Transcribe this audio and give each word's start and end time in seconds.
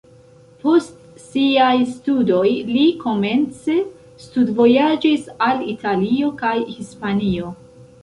Post 0.61 1.19
siaj 1.25 1.73
studoj 1.89 2.47
li 2.71 2.87
komence 3.05 3.77
studvojaĝis 4.27 5.31
al 5.53 5.65
Italio 5.79 6.35
kaj 6.45 6.59
Hispanio. 6.77 7.59